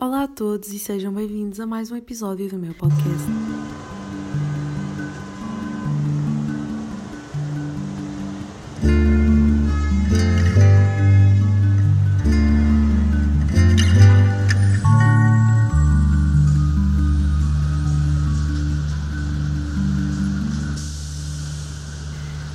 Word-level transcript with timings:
Olá 0.00 0.22
a 0.22 0.28
todos 0.28 0.72
e 0.72 0.78
sejam 0.78 1.12
bem-vindos 1.12 1.58
a 1.58 1.66
mais 1.66 1.90
um 1.90 1.96
episódio 1.96 2.48
do 2.48 2.56
meu 2.56 2.72
podcast. 2.72 3.26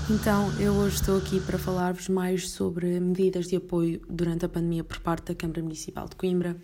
Então, 0.10 0.50
eu 0.62 0.72
hoje 0.76 0.96
estou 0.96 1.18
aqui 1.18 1.42
para 1.42 1.58
falar-vos 1.58 2.08
mais 2.08 2.52
sobre 2.52 3.02
medidas 3.02 3.48
de 3.50 3.58
apoio 3.58 4.00
durante 4.08 4.46
a 4.46 4.50
pandemia 4.50 4.86
por 4.86 5.02
parte 5.02 5.26
da 5.26 5.36
Câmara 5.36 5.62
Municipal 5.62 6.08
de 6.08 6.16
Coimbra. 6.16 6.56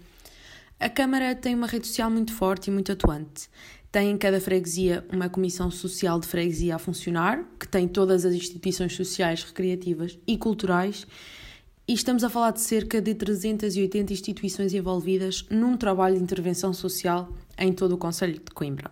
A 0.79 0.87
Câmara 0.87 1.35
tem 1.35 1.53
uma 1.53 1.67
rede 1.67 1.87
social 1.87 2.09
muito 2.09 2.31
forte 2.31 2.67
e 2.67 2.71
muito 2.71 2.89
atuante. 2.89 3.49
Tem 3.91 4.11
em 4.11 4.17
cada 4.17 4.39
freguesia 4.39 5.05
uma 5.11 5.27
comissão 5.27 5.69
social 5.69 6.17
de 6.21 6.25
freguesia 6.25 6.75
a 6.75 6.79
funcionar, 6.79 7.43
que 7.59 7.67
tem 7.67 7.85
todas 7.85 8.23
as 8.23 8.33
instituições 8.33 8.95
sociais, 8.95 9.43
recreativas 9.43 10.17
e 10.25 10.37
culturais, 10.37 11.05
e 11.85 11.91
estamos 11.91 12.23
a 12.23 12.29
falar 12.29 12.51
de 12.51 12.61
cerca 12.61 13.01
de 13.01 13.13
380 13.13 14.13
instituições 14.13 14.73
envolvidas 14.73 15.45
num 15.49 15.75
trabalho 15.75 16.15
de 16.15 16.23
intervenção 16.23 16.71
social 16.71 17.33
em 17.57 17.73
todo 17.73 17.95
o 17.95 17.97
Conselho 17.97 18.35
de 18.35 18.51
Coimbra. 18.53 18.89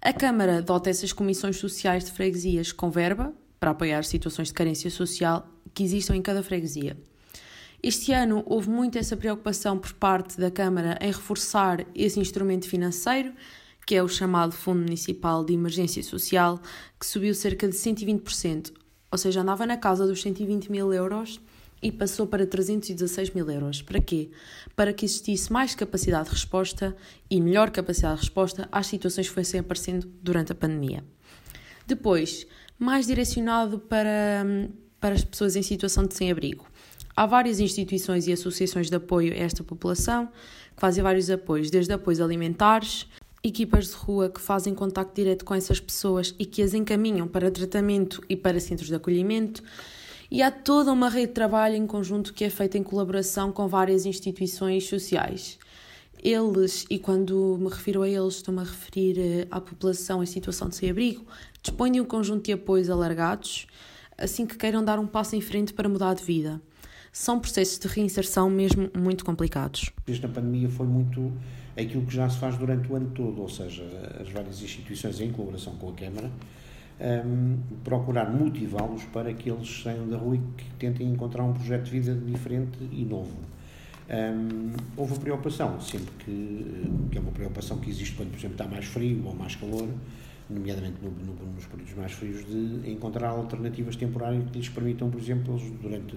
A 0.00 0.12
Câmara 0.12 0.62
dota 0.62 0.88
essas 0.88 1.12
comissões 1.12 1.56
sociais 1.56 2.04
de 2.04 2.12
freguesias 2.12 2.70
com 2.70 2.90
verba, 2.92 3.34
para 3.58 3.72
apoiar 3.72 4.04
situações 4.04 4.48
de 4.48 4.54
carência 4.54 4.90
social 4.90 5.48
que 5.74 5.82
existam 5.82 6.14
em 6.14 6.22
cada 6.22 6.44
freguesia. 6.44 6.96
Este 7.82 8.12
ano 8.12 8.44
houve 8.46 8.70
muito 8.70 8.96
essa 8.96 9.16
preocupação 9.16 9.76
por 9.76 9.92
parte 9.94 10.40
da 10.40 10.52
Câmara 10.52 10.96
em 11.00 11.08
reforçar 11.08 11.84
esse 11.96 12.20
instrumento 12.20 12.68
financeiro, 12.68 13.32
que 13.84 13.96
é 13.96 14.02
o 14.02 14.06
chamado 14.06 14.52
Fundo 14.52 14.82
Municipal 14.82 15.44
de 15.44 15.52
Emergência 15.52 16.00
Social, 16.00 16.60
que 16.96 17.04
subiu 17.04 17.34
cerca 17.34 17.66
de 17.66 17.74
120%, 17.74 18.72
ou 19.10 19.18
seja, 19.18 19.40
andava 19.40 19.66
na 19.66 19.76
casa 19.76 20.06
dos 20.06 20.22
120 20.22 20.70
mil 20.70 20.92
euros 20.92 21.40
e 21.82 21.90
passou 21.90 22.24
para 22.24 22.46
316 22.46 23.30
mil 23.30 23.50
euros. 23.50 23.82
Para 23.82 24.00
quê? 24.00 24.30
Para 24.76 24.92
que 24.92 25.04
existisse 25.04 25.52
mais 25.52 25.74
capacidade 25.74 26.26
de 26.26 26.36
resposta 26.36 26.96
e 27.28 27.40
melhor 27.40 27.72
capacidade 27.72 28.14
de 28.14 28.20
resposta 28.20 28.68
às 28.70 28.86
situações 28.86 29.28
que 29.28 29.34
fossem 29.34 29.58
aparecendo 29.58 30.08
durante 30.22 30.52
a 30.52 30.54
pandemia. 30.54 31.02
Depois, 31.84 32.46
mais 32.78 33.08
direcionado 33.08 33.80
para, 33.80 34.46
para 35.00 35.16
as 35.16 35.24
pessoas 35.24 35.56
em 35.56 35.62
situação 35.62 36.06
de 36.06 36.14
sem-abrigo. 36.14 36.70
Há 37.14 37.26
várias 37.26 37.60
instituições 37.60 38.26
e 38.26 38.32
associações 38.32 38.88
de 38.88 38.96
apoio 38.96 39.32
a 39.32 39.36
esta 39.36 39.62
população 39.62 40.26
que 40.74 40.80
fazem 40.80 41.02
vários 41.02 41.28
apoios, 41.28 41.70
desde 41.70 41.92
apoios 41.92 42.20
alimentares, 42.20 43.06
equipas 43.44 43.88
de 43.88 43.94
rua 43.94 44.30
que 44.30 44.40
fazem 44.40 44.74
contacto 44.74 45.14
direto 45.14 45.44
com 45.44 45.54
essas 45.54 45.78
pessoas 45.78 46.34
e 46.38 46.46
que 46.46 46.62
as 46.62 46.72
encaminham 46.72 47.28
para 47.28 47.50
tratamento 47.50 48.22
e 48.28 48.36
para 48.36 48.58
centros 48.60 48.88
de 48.88 48.94
acolhimento. 48.94 49.62
E 50.30 50.40
há 50.42 50.50
toda 50.50 50.90
uma 50.90 51.10
rede 51.10 51.26
de 51.26 51.32
trabalho 51.34 51.76
em 51.76 51.86
conjunto 51.86 52.32
que 52.32 52.44
é 52.44 52.50
feita 52.50 52.78
em 52.78 52.82
colaboração 52.82 53.52
com 53.52 53.68
várias 53.68 54.06
instituições 54.06 54.88
sociais. 54.88 55.58
Eles, 56.22 56.86
e 56.88 56.98
quando 56.98 57.58
me 57.60 57.68
refiro 57.68 58.00
a 58.00 58.08
eles, 58.08 58.36
estou-me 58.36 58.60
a 58.60 58.64
referir 58.64 59.18
eh, 59.18 59.46
à 59.50 59.60
população 59.60 60.22
em 60.22 60.26
situação 60.26 60.68
de 60.68 60.76
sem-abrigo, 60.76 61.26
dispõem 61.60 61.92
de 61.92 62.00
um 62.00 62.04
conjunto 62.04 62.44
de 62.44 62.52
apoios 62.52 62.88
alargados, 62.88 63.66
assim 64.16 64.46
que 64.46 64.56
queiram 64.56 64.84
dar 64.84 65.00
um 65.00 65.06
passo 65.06 65.34
em 65.34 65.40
frente 65.40 65.74
para 65.74 65.88
mudar 65.88 66.14
de 66.14 66.22
vida. 66.22 66.62
São 67.14 67.38
processos 67.38 67.78
de 67.78 67.86
reinserção 67.88 68.48
mesmo 68.48 68.90
muito 68.96 69.22
complicados. 69.22 69.90
Desde 70.06 70.24
a 70.24 70.28
pandemia 70.30 70.70
foi 70.70 70.86
muito 70.86 71.30
aquilo 71.76 72.06
que 72.06 72.14
já 72.14 72.26
se 72.30 72.38
faz 72.38 72.56
durante 72.56 72.90
o 72.90 72.96
ano 72.96 73.10
todo, 73.14 73.42
ou 73.42 73.48
seja, 73.50 73.84
as 74.18 74.30
várias 74.30 74.62
instituições 74.62 75.20
em 75.20 75.30
colaboração 75.30 75.74
com 75.76 75.90
a 75.90 75.92
Câmara, 75.92 76.30
um, 77.26 77.58
procurar 77.84 78.30
motivá-los 78.32 79.04
para 79.04 79.30
que 79.34 79.50
eles 79.50 79.82
saiam 79.82 80.08
da 80.08 80.16
rua 80.16 80.36
e 80.36 80.40
que 80.56 80.64
tentem 80.78 81.06
encontrar 81.06 81.44
um 81.44 81.52
projeto 81.52 81.84
de 81.84 81.90
vida 81.90 82.14
diferente 82.14 82.78
e 82.90 83.04
novo. 83.04 83.36
Um, 84.08 84.72
houve 84.96 85.18
preocupação, 85.18 85.78
sempre 85.82 86.12
que, 86.24 86.90
que 87.10 87.18
é 87.18 87.20
uma 87.20 87.32
preocupação 87.32 87.78
que 87.78 87.90
existe 87.90 88.14
quando, 88.14 88.30
por 88.30 88.38
exemplo, 88.38 88.54
está 88.54 88.66
mais 88.66 88.86
frio 88.86 89.22
ou 89.26 89.34
mais 89.34 89.54
calor, 89.54 89.86
nomeadamente 90.48 90.96
no, 91.02 91.10
no, 91.10 91.52
nos 91.52 91.66
períodos 91.66 91.94
mais 91.94 92.12
frios, 92.12 92.46
de 92.46 92.90
encontrar 92.90 93.28
alternativas 93.28 93.96
temporárias 93.96 94.50
que 94.50 94.58
lhes 94.58 94.70
permitam, 94.70 95.10
por 95.10 95.20
exemplo, 95.20 95.58
eles 95.58 95.70
durante 95.78 96.16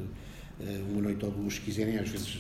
uma 0.90 1.02
noite 1.02 1.26
ou 1.26 1.32
duas, 1.32 1.56
se 1.56 1.62
quiserem, 1.62 1.98
às 1.98 2.10
vezes 2.10 2.40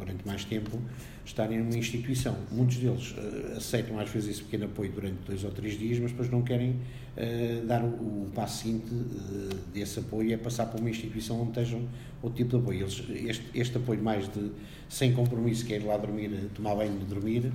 durante 0.00 0.26
mais 0.26 0.44
tempo, 0.44 0.78
estarem 1.24 1.58
numa 1.58 1.76
instituição. 1.76 2.36
Muitos 2.50 2.76
deles 2.76 3.12
uh, 3.12 3.56
aceitam 3.56 3.98
às 3.98 4.10
vezes 4.10 4.30
esse 4.30 4.42
pequeno 4.42 4.64
apoio 4.64 4.90
durante 4.90 5.18
dois 5.26 5.44
ou 5.44 5.50
três 5.50 5.78
dias, 5.78 5.98
mas 5.98 6.10
depois 6.10 6.30
não 6.30 6.42
querem 6.42 6.70
uh, 6.70 7.66
dar 7.66 7.84
o, 7.84 7.88
o, 7.88 8.30
passo 8.34 8.64
seguinte 8.64 8.92
uh, 8.92 9.54
desse 9.72 10.00
apoio, 10.00 10.32
é 10.32 10.36
passar 10.36 10.66
para 10.66 10.80
uma 10.80 10.90
instituição 10.90 11.40
onde 11.40 11.50
estejam 11.50 11.86
outro 12.22 12.36
tipo 12.36 12.50
de 12.50 12.56
apoio. 12.56 12.80
Eles, 12.80 13.02
este, 13.28 13.44
este 13.54 13.76
apoio 13.76 14.02
mais 14.02 14.26
de 14.28 14.50
sem 14.88 15.12
compromisso, 15.12 15.64
que 15.64 15.74
é 15.74 15.76
ir 15.76 15.84
lá 15.84 15.96
dormir, 15.96 16.30
tomar 16.54 16.74
banho 16.74 17.00
e 17.00 17.04
dormir, 17.04 17.52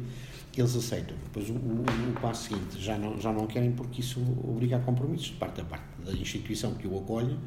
eles 0.55 0.75
aceitam. 0.75 1.17
Depois 1.25 1.49
o, 1.49 1.53
o, 1.53 1.83
o, 1.83 2.21
passo 2.21 2.49
seguinte 2.49 2.81
já 2.81 2.97
não, 2.97 3.19
já 3.19 3.33
não 3.33 3.45
querem 3.45 3.71
porque 3.71 3.99
isso 3.99 4.21
obriga 4.43 4.77
a 4.77 4.79
compromissos 4.79 5.27
de 5.27 5.33
parte 5.33 5.59
a 5.59 5.65
parte 5.65 5.85
da 6.05 6.13
instituição 6.13 6.73
que 6.75 6.87
o 6.87 6.97
acolhe 6.97 7.37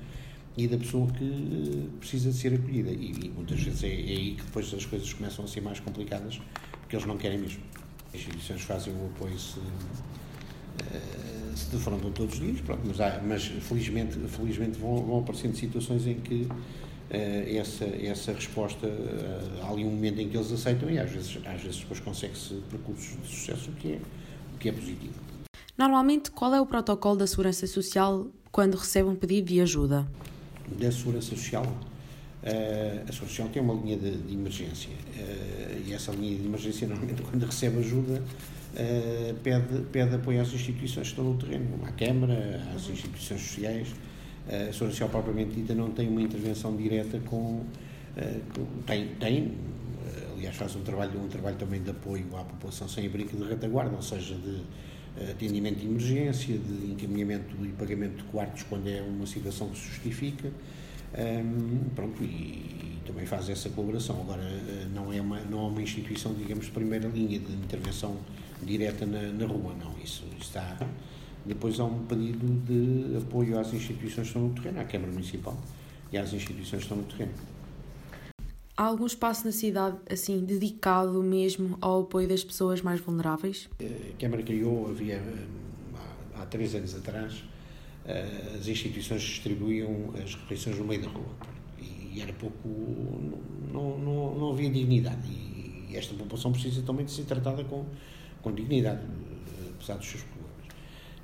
e 0.59 0.67
da 0.67 0.77
pessoa 0.77 1.07
que 1.13 1.89
precisa 2.01 2.31
de 2.31 2.37
ser 2.37 2.53
acolhida. 2.55 2.91
E, 2.91 3.13
e 3.13 3.33
muitas 3.35 3.61
vezes 3.61 3.85
é, 3.85 3.87
é, 3.87 3.91
aí 3.91 4.35
que 4.35 4.43
depois 4.43 4.75
as 4.75 4.85
coisas 4.85 5.13
começam 5.13 5.45
a 5.45 5.49
ser 5.49 5.61
mais 5.61 5.79
complicadas, 5.79 6.41
porque 6.81 6.97
eles 6.97 7.07
não 7.07 7.17
querem 7.17 7.39
mesmo. 7.39 7.63
As 8.09 8.17
instituições 8.17 8.63
fazem 8.63 8.93
o 8.93 9.07
apoio 9.07 9.39
se, 9.39 9.61
uh, 9.61 11.57
se 11.57 11.71
defrontam 11.71 12.11
todos 12.11 12.35
os 12.35 12.41
dias, 12.41 12.61
pronto, 12.61 12.81
mas, 12.85 13.01
há, 13.01 13.21
mas 13.25 13.45
felizmente, 13.45 14.19
felizmente 14.29 14.79
vão, 14.79 14.97
vão 14.97 15.21
aparecendo 15.21 15.55
situações 15.55 16.07
em 16.09 16.15
que 16.15 16.43
uh, 16.43 17.57
essa, 17.57 17.85
essa 17.85 18.33
resposta, 18.33 18.89
há 19.63 19.71
ali 19.71 19.85
um 19.85 19.91
momento 19.91 20.21
em 20.21 20.29
que 20.29 20.37
eles 20.37 20.51
aceitam 20.51 20.91
e 20.91 20.99
às 20.99 21.11
vezes, 21.11 21.39
às 21.47 21.63
vezes 21.63 21.79
depois 21.79 22.01
consegue-se 22.01 22.55
percursos 22.69 23.17
de 23.23 23.29
sucesso, 23.29 23.71
o 23.71 23.75
que 23.75 23.93
é, 23.93 24.01
o 24.55 24.59
que 24.59 24.69
é 24.71 24.73
positivo. 24.73 25.15
Normalmente, 25.77 26.33
qual 26.33 26.53
é 26.53 26.61
o 26.61 26.67
protocolo 26.67 27.17
da 27.17 27.29
Segurança 27.29 27.65
Social 27.69 28.27
quando 28.51 28.75
recebe 28.77 29.09
um 29.09 29.15
pedido 29.15 29.47
de 29.47 29.61
ajuda? 29.61 30.09
Da 30.77 30.91
Segurança 30.91 31.29
Social. 31.29 31.65
Uh, 31.65 33.03
a 33.09 33.13
Segurança 33.13 33.27
Social 33.27 33.49
tem 33.49 33.63
uma 33.63 33.75
linha 33.75 33.97
de, 33.97 34.17
de 34.17 34.35
emergência 34.35 34.91
uh, 34.91 35.89
e 35.89 35.93
essa 35.93 36.13
linha 36.13 36.37
de 36.37 36.47
emergência, 36.47 36.87
normalmente, 36.87 37.23
quando 37.23 37.45
recebe 37.45 37.79
ajuda, 37.79 38.23
uh, 38.23 39.35
pede, 39.43 39.81
pede 39.93 40.15
apoio 40.15 40.41
às 40.41 40.53
instituições 40.53 41.09
que 41.09 41.13
estão 41.13 41.25
no 41.25 41.37
terreno, 41.37 41.81
à 41.85 41.93
Câmara, 41.93 42.63
às 42.75 42.89
instituições 42.89 43.41
sociais. 43.41 43.89
a 44.47 44.51
Segurança 44.51 44.91
Social, 44.91 45.09
propriamente 45.09 45.55
dita, 45.55 45.75
não 45.75 45.91
tem 45.91 46.09
uma 46.09 46.23
intervenção 46.23 46.77
direta 46.77 47.19
com. 47.21 47.65
com 48.55 48.67
tem, 48.87 49.09
tem, 49.21 49.55
aliás, 50.37 50.57
faz 50.57 50.77
um 50.77 50.83
trabalho, 50.83 51.21
um 51.21 51.29
trabalho 51.29 51.57
também 51.57 51.83
de 51.83 51.91
apoio 51.91 52.27
à 52.37 52.45
população 52.45 52.89
sem 52.89 53.07
abrigo 53.07 53.37
de 53.37 53.45
retaguarda, 53.49 53.97
ou 53.97 54.03
seja, 54.03 54.35
de 54.35 54.63
atendimento 55.31 55.79
de 55.79 55.87
emergência, 55.87 56.59
de 56.59 56.93
encaminhamento 56.93 57.55
e 57.65 57.69
pagamento 57.69 58.17
de 58.17 58.25
quartos 58.25 58.63
quando 58.65 58.89
é 58.89 59.03
uma 59.03 59.27
situação 59.27 59.69
que 59.71 59.79
se 59.79 59.89
justifica. 59.89 60.51
Um, 61.17 61.89
pronto, 61.95 62.23
e, 62.23 62.27
e, 62.27 62.99
também 63.07 63.25
faz 63.25 63.49
essa 63.49 63.71
colaboração. 63.71 64.21
Agora, 64.21 64.43
eh, 64.43 64.87
não 64.95 65.11
é 65.13 65.21
uma, 65.21 65.41
não 65.41 65.61
é 65.61 65.69
uma 65.69 65.83
instituição, 65.83 66.35
digamos, 66.35 66.67
de 66.67 66.73
primeira 66.73 67.09
linha 67.09 67.39
de 67.39 67.53
intervenção 67.53 68.17
direta 68.63 69.07
na, 69.07 69.23
na 69.23 69.47
rua, 69.47 69.75
não. 69.83 69.95
Isso 70.05 70.25
está. 70.39 70.77
Depois 71.47 71.81
há 71.81 71.85
um 71.85 72.05
pedido 72.05 72.47
de 72.67 73.17
apoio 73.17 73.59
às 73.59 73.73
instituições 73.73 74.29
que 74.29 74.37
estão 74.37 74.49
no 74.49 74.55
terreno, 74.55 74.81
à 74.81 74.85
Câmara 74.85 75.11
Municipal 75.11 75.57
e 76.13 76.19
às 76.19 76.33
instituições 76.35 76.85
que 76.85 76.93
estão 76.93 76.99
no 76.99 77.05
terreno. 77.05 77.33
Há 78.79 78.85
algum 78.85 79.07
espaço 79.07 79.45
na 79.45 79.51
cidade, 79.51 79.97
assim, 80.09 80.39
dedicado 80.45 81.21
mesmo 81.21 81.77
ao 81.81 82.03
apoio 82.03 82.29
das 82.29 82.45
pessoas 82.45 82.81
mais 82.81 83.01
vulneráveis? 83.01 83.69
A 83.81 84.17
Câmara 84.21 84.41
criou, 84.41 84.89
havia 84.89 85.21
há, 86.37 86.43
há 86.43 86.47
três 86.47 86.77
anos 86.77 86.95
atrás, 86.95 87.43
eh, 88.07 88.55
as 88.57 88.69
instituições 88.69 89.21
distribuíam 89.21 90.15
as 90.23 90.37
refeições 90.37 90.79
no 90.79 90.85
meio 90.85 91.03
da 91.03 91.09
rua. 91.09 91.27
E 91.81 92.21
era 92.23 92.33
pouco. 92.35 92.69
não, 93.73 93.99
não, 93.99 94.39
não 94.39 94.53
havia 94.53 94.71
dignidade. 94.71 95.29
E 95.29 95.97
esta 95.97 96.15
população 96.15 96.53
precisa 96.53 96.81
também 96.83 97.05
de 97.05 97.11
ser 97.11 97.25
tratada 97.25 97.65
com, 97.65 97.85
com 98.41 98.55
dignidade, 98.55 99.03
apesar 99.75 99.97
dos 99.97 100.07
seus 100.07 100.23
problemas 100.23 100.38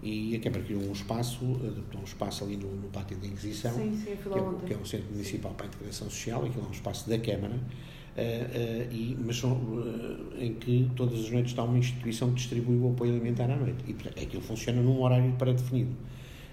e 0.05 0.37
a 0.37 0.41
Câmara 0.41 0.63
criou 0.63 0.83
um 0.83 0.93
espaço, 0.93 1.43
adaptou 1.67 1.99
um 1.99 2.05
espaço 2.05 2.45
ali 2.45 2.59
no, 2.59 2.71
no 2.77 2.89
Pátio 2.89 3.17
da 3.17 3.27
Inquisição, 3.27 3.73
sim, 3.73 3.97
sim, 3.97 4.05
que, 4.05 4.29
é, 4.29 4.67
que, 4.67 4.75
é, 4.75 4.77
um 4.77 4.85
centro 4.85 5.11
municipal 5.11 5.53
para 5.55 5.65
a 5.65 5.69
integração 5.69 6.11
social, 6.11 6.45
aquilo 6.45 6.67
é 6.67 6.69
um 6.69 6.73
espaço 6.73 7.09
da 7.09 7.19
Câmara, 7.19 7.55
uh, 7.55 7.59
uh, 7.59 8.95
e, 8.95 9.17
mas 9.25 9.39
são, 9.39 9.53
uh, 9.53 10.35
em 10.39 10.55
que 10.55 10.91
todas 10.95 11.19
as 11.21 11.31
noites 11.31 11.53
está 11.53 11.63
uma 11.63 11.79
instituição 11.79 12.29
que 12.29 12.35
distribui 12.35 12.77
o 12.77 12.91
apoio 12.91 13.13
alimentar 13.13 13.51
à 13.51 13.57
noite. 13.57 13.83
E 13.89 13.95
portanto, 13.95 14.23
aquilo 14.23 14.43
funciona 14.43 14.83
num 14.83 15.01
horário 15.01 15.33
pré-definido. 15.39 15.97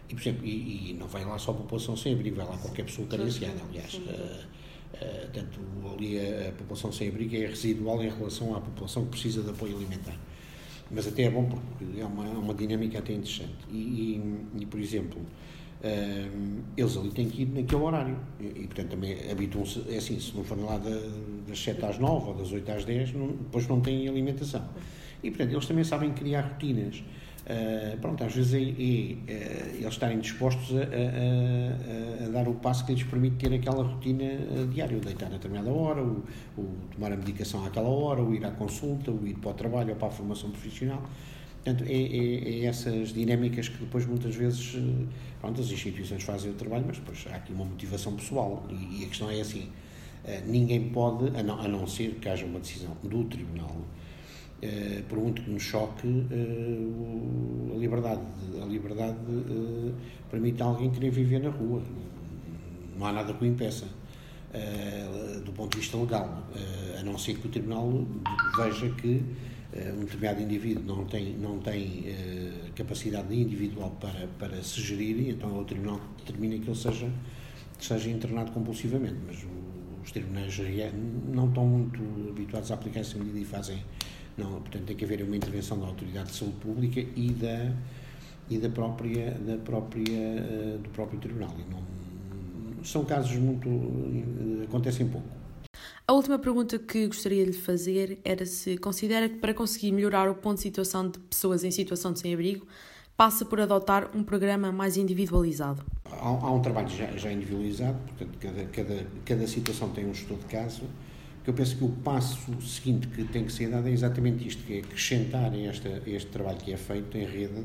E, 0.08 0.16
por 0.16 0.22
exemplo, 0.22 0.46
e, 0.46 0.92
e, 0.92 0.94
não 0.94 1.08
vai 1.08 1.26
lá 1.26 1.38
só 1.38 1.52
a 1.52 1.56
população 1.56 1.98
sem 1.98 2.14
abrigo, 2.14 2.38
vai 2.38 2.46
lá 2.46 2.58
qualquer 2.58 2.86
pessoa 2.86 3.06
carenciada, 3.08 3.62
aliás. 3.70 4.00
Tanto 5.34 5.60
ali 5.94 6.20
a, 6.20 6.50
a, 6.50 6.52
população 6.52 6.92
sem 6.92 7.10
abrigo 7.10 7.36
é 7.36 7.48
residual 7.48 8.04
em 8.04 8.10
relação 8.10 8.56
à 8.56 8.62
população 8.62 9.04
que 9.06 9.12
precisa 9.12 9.42
de 9.42 9.50
apoio 9.50 9.76
alimentar. 9.76 10.16
Mas 10.94 11.08
até 11.08 11.24
é 11.24 11.30
bom 11.30 11.46
porque 11.46 12.00
é 12.00 12.06
uma, 12.06 12.26
uma 12.26 12.54
dinâmica 12.54 13.00
até 13.00 13.14
interessante. 13.14 13.56
E, 13.70 13.78
e, 13.78 14.62
e 14.62 14.66
por 14.66 14.80
exemplo, 14.80 15.20
uh, 15.20 16.62
eles 16.76 16.98
ali 16.98 17.12
têm 17.12 17.30
que 17.30 17.44
ir 17.44 17.46
naquele 17.48 17.82
horário. 17.82 18.18
E, 18.40 18.46
e 18.46 18.68
portanto, 18.68 18.90
também 18.90 19.18
habituam-se, 19.32 19.84
é 19.90 19.98
assim, 19.98 20.20
se 20.20 20.36
não 20.36 20.44
forem 20.44 20.66
lá 20.66 20.78
da, 20.78 21.02
das 21.48 21.60
7 21.64 21.86
às 21.86 21.98
9 21.98 22.28
ou 22.28 22.34
das 22.36 22.52
8 22.52 22.72
às 22.72 22.86
10, 22.86 23.14
não, 23.14 23.28
depois 23.28 23.68
não 23.68 23.80
têm 23.80 24.08
alimentação. 24.08 24.64
E, 25.24 25.30
portanto, 25.30 25.52
eles 25.52 25.66
também 25.66 25.84
sabem 25.84 26.12
criar 26.12 26.42
rotinas. 26.42 27.04
Uh, 27.42 27.98
pronto, 27.98 28.24
às 28.24 28.36
vezes 28.36 28.54
é, 28.54 28.60
é, 28.60 29.34
é, 29.34 29.72
eles 29.80 29.94
estarem 29.94 30.20
dispostos 30.20 30.76
a, 30.76 30.82
a, 30.82 32.24
a, 32.24 32.26
a, 32.28 32.30
dar 32.30 32.48
o 32.48 32.54
passo 32.54 32.86
que 32.86 32.94
lhes 32.94 33.04
permite 33.04 33.38
ter 33.38 33.52
aquela 33.52 33.84
rotina 33.84 34.24
eh, 34.24 34.68
diária, 34.72 34.96
o 34.96 35.00
deitar 35.00 35.26
a 35.26 35.32
determinada 35.32 35.72
hora, 35.72 36.04
o, 36.04 36.24
o, 36.56 36.70
tomar 36.94 37.12
a 37.12 37.18
medicação 37.18 37.66
àquela 37.66 37.90
hora, 37.90 38.22
o 38.22 38.36
ir 38.36 38.46
à 38.46 38.52
consulta, 38.52 39.10
o 39.10 39.28
ir 39.28 39.34
para 39.40 39.50
o 39.50 39.54
trabalho 39.56 39.90
ou 39.90 39.96
para 39.96 40.10
a 40.10 40.12
formação 40.12 40.52
profissional. 40.52 41.02
Portanto, 41.64 41.84
é, 41.88 41.94
é, 41.94 42.60
é 42.62 42.66
essas 42.66 43.10
dinâmicas 43.12 43.70
que 43.70 43.78
depois 43.80 44.06
muitas 44.06 44.36
vezes 44.36 44.76
eh, 44.76 45.06
pronto, 45.40 45.60
as 45.60 45.72
instituições 45.72 46.22
fazem 46.22 46.52
o 46.52 46.54
trabalho, 46.54 46.84
mas 46.86 47.00
depois 47.00 47.26
há 47.32 47.38
aqui 47.38 47.52
uma 47.52 47.66
motivação 47.66 48.16
pessoal 48.16 48.64
e, 48.70 49.02
e 49.02 49.06
a 49.06 49.08
questão 49.08 49.32
é 49.32 49.42
assim, 49.42 49.68
ninguém 50.46 50.90
pode, 50.90 51.36
a 51.36 51.42
não, 51.42 51.60
a 51.60 51.68
não 51.68 51.88
ser 51.88 52.12
que 52.22 52.30
haja 52.30 52.46
uma 52.46 52.60
decisão 52.60 52.96
do 53.04 53.24
Tribunal 53.24 53.76
Por 55.10 55.18
muito 55.18 55.42
que 55.42 55.50
nos 55.50 55.64
choque, 55.64 56.08
uh, 56.08 57.74
a 57.74 57.78
liberdade, 57.80 58.22
a 58.62 58.66
liberdade 58.66 59.18
uh, 59.28 59.92
permite 60.30 60.62
a 60.62 60.66
alguém 60.66 60.92
querer 60.92 61.10
viver 61.10 61.40
na 61.40 61.50
rua. 61.50 61.82
Não 62.96 63.08
há 63.08 63.12
nada 63.12 63.34
que 63.34 63.44
o 63.44 63.48
impeça, 63.48 63.88
do 65.44 65.52
ponto 65.54 65.72
de 65.72 65.80
vista 65.80 65.98
legal, 65.98 66.46
a 67.00 67.04
não 67.04 67.18
ser 67.18 67.38
que 67.38 67.48
o 67.48 67.50
Tribunal 67.50 68.06
veja 68.56 68.90
que 68.92 69.24
um 69.98 70.02
determinado 70.02 70.42
indivíduo 70.42 70.84
não 70.84 71.06
tem, 71.06 71.34
não 71.34 71.58
tem 71.58 72.06
capacidade 72.76 73.34
individual 73.34 73.90
para, 74.00 74.28
para 74.38 74.62
se 74.62 74.82
gerir, 74.82 75.18
e 75.18 75.30
então 75.32 75.60
o 75.60 75.66
Tribunal 75.66 76.00
determina 76.20 76.60
que 76.60 76.70
ele 76.70 76.78
seja, 76.78 77.10
seja 77.80 78.12
internado 78.12 78.52
compulsivamente. 78.52 79.18
Mas 79.26 79.44
os 80.04 80.12
tribunais 80.12 80.56
não 81.34 81.48
estão 81.48 81.66
muito 81.66 82.00
habituados 82.30 82.70
a 82.72 82.76
aplicar 82.76 83.00
essa 83.00 83.18
medida 83.18 83.40
e 83.40 83.46
fazem 83.46 83.82
não, 84.42 84.62
portanto, 84.62 84.86
tem 84.86 84.96
que 84.96 85.06
haver 85.06 85.22
uma 85.22 85.36
intervenção 85.36 85.80
da 85.80 85.86
Autoridade 85.86 86.32
de 86.32 86.38
Saúde 86.38 86.58
Pública 86.58 87.00
e 87.00 87.30
da, 87.32 87.72
e 88.50 88.58
da 88.58 88.70
própria, 88.70 89.32
da 89.32 89.58
própria, 89.58 90.04
eh, 90.12 90.78
do 90.82 90.90
próprio 90.90 91.20
Tribunal. 91.20 91.56
Não, 91.70 92.84
são 92.84 93.06
casos 93.06 93.36
muito. 93.38 93.70
Eh, 93.70 94.64
acontecem 94.66 95.08
pouco. 95.08 95.28
A 96.08 96.14
última 96.14 96.40
pergunta 96.40 96.78
que 96.80 97.08
gostaria 97.08 97.46
de 97.46 97.52
lhe 97.52 97.58
fazer 97.58 98.20
era 98.26 98.46
se 98.46 98.78
considera 98.78 99.30
que 99.30 99.38
para 99.38 99.54
conseguir 99.54 99.92
melhorar 99.92 100.30
o 100.30 100.36
ponto 100.36 100.56
de 100.56 100.64
situação 100.64 101.10
de 101.10 101.20
pessoas 101.20 101.64
em 101.64 101.72
situação 101.72 102.12
de 102.12 102.20
sem-abrigo 102.20 102.66
passa 103.16 103.46
por 103.46 103.62
adotar 103.62 104.10
um 104.16 104.24
programa 104.24 104.72
mais 104.72 104.98
individualizado. 104.98 105.86
Há, 106.06 106.28
há 106.28 106.52
um 106.52 106.62
trabalho 106.62 106.90
já, 106.90 107.06
já 107.16 107.32
individualizado, 107.32 107.98
portanto, 108.08 108.38
cada, 108.40 108.66
cada, 108.66 109.08
cada 109.24 109.48
situação 109.48 109.90
tem 109.90 110.06
um 110.06 110.12
estudo 110.12 110.40
de 110.40 110.48
caso 110.48 110.84
que 111.44 111.50
eu 111.50 111.54
penso 111.54 111.76
que 111.76 111.84
o 111.84 111.90
passo 111.90 112.62
seguinte 112.62 113.08
que 113.08 113.24
tem 113.26 113.46
que 113.46 113.52
ser 113.52 113.70
dado 113.70 113.88
é 113.88 113.92
exatamente 113.92 114.48
isto, 114.48 114.64
que 114.64 114.76
é 114.76 114.80
acrescentar 114.80 115.52
a, 115.52 115.58
esta, 115.58 116.02
este 116.06 116.30
trabalho 116.30 116.58
que 116.58 116.72
é 116.72 116.78
feito 116.78 117.18
em 117.18 117.26
rede 117.26 117.64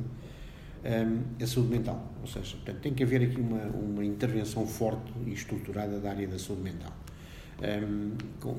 um, 0.87 1.43
a 1.43 1.46
saúde 1.46 1.70
mental. 1.70 2.12
Ou 2.20 2.26
seja, 2.26 2.56
portanto, 2.56 2.81
tem 2.81 2.94
que 2.94 3.02
haver 3.02 3.23
aqui 3.23 3.40
uma, 3.40 3.62
uma 3.64 4.05
intervenção 4.05 4.67
forte 4.67 5.12
e 5.26 5.32
estruturada 5.32 6.00
da 6.00 6.11
área 6.11 6.26
da 6.26 6.38
saúde 6.38 6.62
mental. 6.62 6.93
Um, 7.58 8.12
com, 8.40 8.55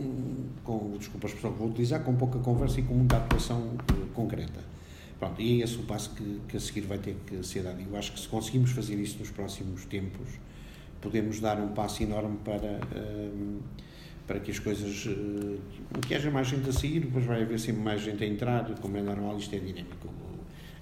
com, 0.64 0.98
desculpa 0.98 1.28
a 1.28 1.30
expressão 1.30 1.54
que 1.54 1.60
vou 1.60 1.69
utilizar, 1.69 2.04
com 2.04 2.16
pouca 2.16 2.40
conversa 2.40 2.80
e 2.80 2.84
com 2.84 2.94
muita 2.94 3.18
atuação 3.18 3.60
uh, 3.60 4.06
concreta. 4.14 4.60
Pronto, 5.19 5.42
e 5.42 5.62
é 5.62 5.64
esse 5.64 5.78
o 5.78 5.84
passo 5.84 6.12
que, 6.12 6.42
que 6.48 6.58
a 6.58 6.60
seguir 6.60 6.81
vai 6.81 7.00
ter 7.00 7.16
que 7.25 7.44
ser 7.44 7.64
dado. 7.64 7.81
Eu 7.81 7.96
acho 7.98 8.12
que 8.12 8.19
se 8.19 8.28
conseguimos 8.28 8.72
fazer 8.72 8.96
isso 8.96 9.18
nos 9.18 9.31
próximos 9.31 9.86
tempos, 9.86 10.30
podemos 11.02 11.40
dar 11.40 11.60
um 11.60 11.69
passo 11.69 12.04
enorme 12.04 12.38
para... 12.44 12.80
Um, 12.96 13.60
para 14.27 14.39
que 14.39 14.51
as 14.51 14.59
coisas. 14.59 15.06
Uh, 15.06 15.57
que 16.06 16.13
haja 16.13 16.29
mais 16.29 16.47
gente 16.47 16.69
a 16.69 16.74
sair, 16.74 17.00
depois 17.00 17.25
vai 17.25 17.41
haver 17.41 17.59
sempre 17.59 17.81
mais 17.81 18.01
gente 18.01 18.24
a 18.24 18.27
entrar, 18.27 18.65
como 18.81 18.97
é 18.97 19.01
normal, 19.01 19.38
isto 19.38 19.56
é 19.56 19.59
dinâmico. 19.59 20.09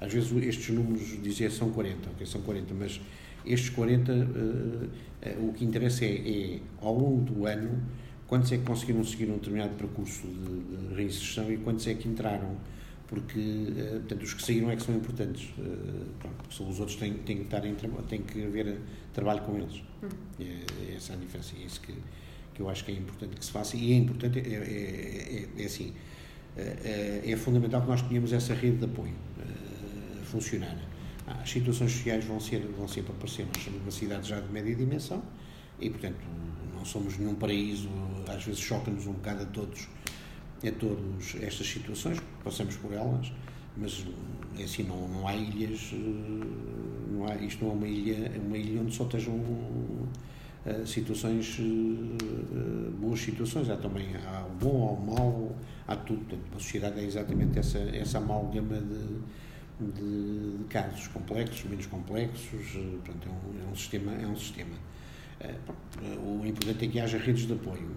Às 0.01 0.11
vezes 0.11 0.31
estes 0.43 0.69
números 0.69 1.21
dizer 1.21 1.51
são 1.51 1.69
40, 1.71 2.09
ok, 2.09 2.25
são 2.25 2.41
40, 2.41 2.73
mas 2.73 2.99
estes 3.45 3.69
40, 3.69 4.11
uh, 4.11 4.15
uh, 4.15 5.47
o 5.47 5.53
que 5.53 5.63
interessa 5.63 6.03
é, 6.03 6.09
é, 6.09 6.59
ao 6.81 6.97
longo 6.97 7.21
do 7.21 7.45
ano, 7.45 7.81
quantos 8.27 8.51
é 8.51 8.57
que 8.57 8.63
conseguiram 8.63 9.03
seguir 9.03 9.29
um 9.29 9.35
determinado 9.35 9.75
percurso 9.75 10.27
de, 10.27 10.87
de 10.87 10.95
reinserção 10.95 11.51
e 11.51 11.57
quantos 11.57 11.87
é 11.87 11.93
que 11.93 12.07
entraram 12.07 12.57
porque 13.07 13.39
portanto, 13.99 14.23
os 14.23 14.33
que 14.33 14.41
saíram 14.41 14.71
é 14.71 14.75
que 14.75 14.81
são 14.81 14.95
importantes 14.95 15.53
pronto, 16.17 16.69
os 16.71 16.79
outros 16.79 16.97
têm, 16.97 17.13
têm 17.13 17.37
que 17.37 17.43
estar 17.43 17.63
em 17.63 17.75
têm 18.09 18.23
que 18.23 18.43
haver 18.43 18.79
trabalho 19.13 19.41
com 19.41 19.55
eles 19.57 19.83
uhum. 20.01 20.09
é, 20.39 20.91
é 20.91 20.95
essa 20.95 21.13
a 21.13 21.15
diferença 21.15 21.53
é 21.55 21.65
isso 21.65 21.79
que 21.81 21.93
que 22.55 22.61
eu 22.61 22.69
acho 22.69 22.85
que 22.85 22.91
é 22.91 22.95
importante 22.95 23.35
que 23.35 23.45
se 23.45 23.51
faça 23.51 23.75
e 23.75 23.91
é 23.91 23.95
importante, 23.97 24.39
é, 24.39 24.41
é, 24.41 25.49
é, 25.57 25.61
é 25.61 25.65
assim, 25.65 25.93
é, 26.57 27.21
é, 27.25 27.35
fundamental 27.35 27.81
que 27.81 27.87
nós 27.87 28.01
tenhamos 28.01 28.31
essa 28.31 28.53
rede 28.53 28.77
de 28.77 28.85
apoio 28.85 29.13
a 30.21 30.25
funcionar. 30.25 30.77
As 31.27 31.49
situações 31.49 31.91
sociais 31.91 32.23
vão, 32.23 32.39
ser, 32.39 32.65
vão 32.77 32.87
sempre 32.87 33.11
aparecer, 33.11 33.45
nós 33.53 33.63
somos 33.63 33.81
uma 33.81 33.91
cidade 33.91 34.29
já 34.29 34.39
de 34.39 34.51
média 34.51 34.73
dimensão 34.73 35.21
e, 35.79 35.89
portanto, 35.89 36.17
não 36.73 36.85
somos 36.85 37.17
nenhum 37.17 37.35
paraíso, 37.35 37.89
às 38.27 38.43
vezes 38.43 38.61
choca-nos 38.61 39.05
um 39.05 39.13
bocado 39.13 39.43
a 39.43 39.45
todos, 39.47 39.87
a 40.65 40.71
todos 40.71 41.35
estas 41.41 41.67
situações, 41.67 42.21
passamos 42.43 42.77
por 42.77 42.93
elas, 42.93 43.31
mas 43.75 44.05
é 44.57 44.63
assim, 44.63 44.83
não, 44.83 45.07
não 45.09 45.27
há 45.27 45.35
ilhas, 45.35 45.93
não 47.11 47.27
há, 47.27 47.35
isto 47.35 47.65
não 47.65 47.71
é 47.71 47.73
uma 47.75 47.87
ilha, 47.87 48.31
uma 48.39 48.57
ilha 48.57 48.81
onde 48.81 48.95
só 48.95 49.03
estejam 49.03 49.33
eh, 49.33 49.84
situações, 50.85 51.59
uh, 51.59 52.91
boas 52.99 53.19
situações, 53.19 53.69
há 53.69 53.77
também 53.77 54.07
há 54.25 54.45
o 54.45 54.55
bom, 54.55 54.87
há 54.87 54.91
o 54.91 55.15
mau, 55.15 55.55
há 55.87 55.95
tudo. 55.95 56.25
Portanto, 56.25 56.55
a 56.55 56.59
sociedade 56.59 56.99
é 56.99 57.03
exatamente 57.03 57.59
essa, 57.59 57.77
essa 57.77 58.17
amálgama 58.17 58.77
de, 58.77 59.91
de, 59.91 60.57
de 60.57 60.63
casos 60.65 61.07
complexos, 61.09 61.63
menos 61.69 61.85
complexos, 61.85 62.71
portanto, 63.03 63.27
é 63.27 63.29
um, 63.29 63.67
é 63.67 63.71
um 63.71 63.75
sistema. 63.75 64.11
É 64.13 64.27
um 64.27 64.35
sistema. 64.35 64.75
O 66.25 66.43
importante 66.45 66.85
é 66.85 66.87
que 66.87 66.99
haja 66.99 67.19
redes 67.19 67.45
de 67.45 67.53
apoio. 67.53 67.87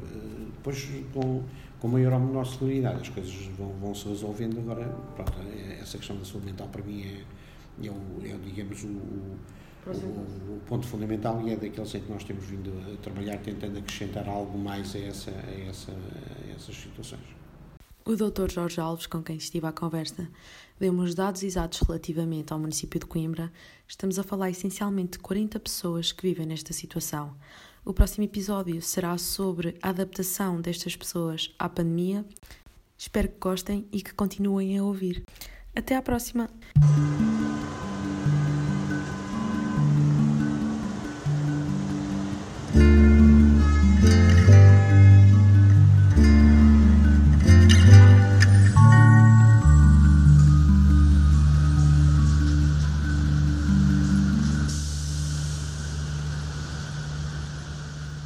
depois, 0.56 0.86
com, 1.14 1.42
com 1.80 1.88
maior 1.88 2.12
ou 2.12 2.20
menor 2.20 2.44
celeridade, 2.44 3.00
as 3.00 3.08
coisas 3.08 3.34
vão, 3.56 3.72
vão 3.80 3.94
se 3.94 4.06
resolvendo. 4.08 4.58
Agora, 4.58 4.84
pronto, 5.14 5.32
essa 5.80 5.96
questão 5.96 6.18
da 6.18 6.24
saúde 6.24 6.46
mental 6.46 6.68
para 6.68 6.82
mim 6.82 7.02
é, 7.02 7.86
é, 7.86 7.90
o, 7.90 8.22
é 8.22 8.36
digamos, 8.44 8.84
o 8.84 9.38
o, 9.96 10.56
o, 10.56 10.60
ponto 10.66 10.86
fundamental 10.86 11.40
e 11.46 11.52
é 11.52 11.56
daqueles 11.56 11.94
em 11.94 12.00
que 12.00 12.10
nós 12.10 12.24
temos 12.24 12.44
vindo 12.44 12.72
a 12.92 12.96
trabalhar 13.02 13.38
tentando 13.38 13.78
acrescentar 13.78 14.28
algo 14.28 14.58
mais 14.58 14.94
a, 14.94 14.98
essa, 14.98 15.30
a, 15.30 15.68
essa, 15.68 15.92
a 15.92 16.54
essas 16.54 16.76
situações. 16.76 17.38
O 18.04 18.16
Dr. 18.16 18.50
Jorge 18.50 18.80
Alves, 18.80 19.06
com 19.06 19.22
quem 19.22 19.36
estive 19.36 19.66
à 19.66 19.72
conversa, 19.72 20.26
deu-me 20.80 21.00
os 21.00 21.14
dados 21.14 21.42
exatos 21.42 21.80
relativamente 21.80 22.52
ao 22.52 22.58
município 22.58 22.98
de 22.98 23.04
Coimbra. 23.04 23.52
Estamos 23.86 24.18
a 24.18 24.22
falar 24.22 24.48
essencialmente 24.48 25.12
de 25.12 25.18
40 25.18 25.60
pessoas 25.60 26.10
que 26.10 26.22
vivem 26.22 26.46
nesta 26.46 26.72
situação. 26.72 27.34
O 27.84 27.92
próximo 27.92 28.24
episódio 28.24 28.80
será 28.80 29.16
sobre 29.18 29.76
a 29.82 29.90
adaptação 29.90 30.60
destas 30.60 30.96
pessoas 30.96 31.54
à 31.58 31.68
pandemia. 31.68 32.24
Espero 32.96 33.28
que 33.28 33.38
gostem 33.38 33.86
e 33.92 34.00
que 34.02 34.14
continuem 34.14 34.78
a 34.78 34.84
ouvir. 34.84 35.22
Até 35.74 35.94
à 35.94 36.02
próxima! 36.02 36.48